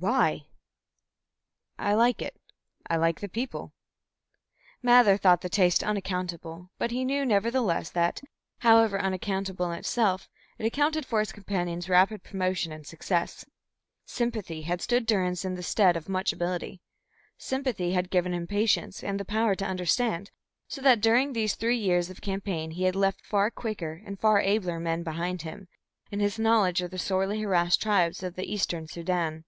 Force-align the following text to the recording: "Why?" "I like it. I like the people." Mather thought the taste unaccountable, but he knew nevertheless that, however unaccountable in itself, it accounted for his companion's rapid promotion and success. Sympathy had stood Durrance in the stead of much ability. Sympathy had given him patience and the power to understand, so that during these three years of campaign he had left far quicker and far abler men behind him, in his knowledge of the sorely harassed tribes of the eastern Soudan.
"Why?" 0.00 0.46
"I 1.78 1.94
like 1.94 2.20
it. 2.20 2.34
I 2.90 2.96
like 2.96 3.20
the 3.20 3.28
people." 3.28 3.74
Mather 4.82 5.16
thought 5.16 5.40
the 5.40 5.48
taste 5.48 5.84
unaccountable, 5.84 6.72
but 6.78 6.90
he 6.90 7.04
knew 7.04 7.24
nevertheless 7.24 7.90
that, 7.90 8.20
however 8.58 9.00
unaccountable 9.00 9.70
in 9.70 9.78
itself, 9.78 10.28
it 10.58 10.66
accounted 10.66 11.06
for 11.06 11.20
his 11.20 11.30
companion's 11.30 11.88
rapid 11.88 12.24
promotion 12.24 12.72
and 12.72 12.84
success. 12.84 13.44
Sympathy 14.04 14.62
had 14.62 14.82
stood 14.82 15.06
Durrance 15.06 15.44
in 15.44 15.54
the 15.54 15.62
stead 15.62 15.96
of 15.96 16.08
much 16.08 16.32
ability. 16.32 16.82
Sympathy 17.38 17.92
had 17.92 18.10
given 18.10 18.34
him 18.34 18.48
patience 18.48 19.04
and 19.04 19.20
the 19.20 19.24
power 19.24 19.54
to 19.54 19.64
understand, 19.64 20.32
so 20.66 20.82
that 20.82 21.00
during 21.00 21.34
these 21.34 21.54
three 21.54 21.78
years 21.78 22.10
of 22.10 22.20
campaign 22.20 22.72
he 22.72 22.82
had 22.82 22.96
left 22.96 23.24
far 23.24 23.48
quicker 23.48 24.02
and 24.04 24.18
far 24.18 24.40
abler 24.40 24.80
men 24.80 25.04
behind 25.04 25.42
him, 25.42 25.68
in 26.10 26.18
his 26.18 26.36
knowledge 26.36 26.82
of 26.82 26.90
the 26.90 26.98
sorely 26.98 27.40
harassed 27.42 27.80
tribes 27.80 28.24
of 28.24 28.34
the 28.34 28.52
eastern 28.52 28.88
Soudan. 28.88 29.44